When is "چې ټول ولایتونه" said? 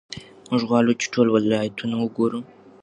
0.99-1.95